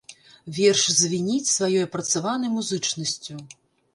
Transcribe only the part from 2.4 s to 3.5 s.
музычнасцю.